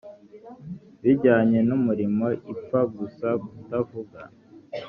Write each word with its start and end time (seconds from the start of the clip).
bijyanye 1.03 1.59
n 1.67 1.71
umurimo 1.77 2.25
ipfa 2.51 2.79
gusa 2.97 3.27
kutavuga 3.47 4.21